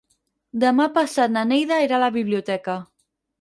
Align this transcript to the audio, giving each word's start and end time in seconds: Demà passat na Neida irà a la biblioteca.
Demà 0.61 0.87
passat 0.95 1.31
na 1.35 1.43
Neida 1.51 1.77
irà 1.89 1.99
a 2.01 2.03
la 2.05 2.09
biblioteca. 2.17 2.79